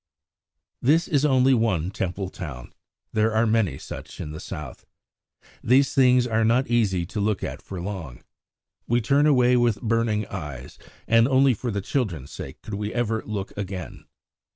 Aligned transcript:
This 0.81 1.07
is 1.07 1.23
only 1.25 1.53
one 1.53 1.91
Temple 1.91 2.29
town. 2.29 2.73
There 3.13 3.35
are 3.35 3.45
many 3.45 3.77
such 3.77 4.19
in 4.19 4.31
the 4.31 4.39
South. 4.39 4.87
These 5.63 5.93
things 5.93 6.25
are 6.25 6.43
not 6.43 6.65
easy 6.65 7.05
to 7.05 7.19
look 7.21 7.43
at 7.43 7.61
for 7.61 7.79
long. 7.79 8.23
We 8.87 8.99
turn 8.99 9.27
away 9.27 9.57
with 9.57 9.79
burning 9.83 10.25
eyes, 10.25 10.79
and 11.07 11.27
only 11.27 11.53
for 11.53 11.69
the 11.69 11.81
children's 11.81 12.31
sake 12.31 12.63
could 12.63 12.73
we 12.73 12.91
ever 12.91 13.21
look 13.27 13.55
again. 13.55 14.05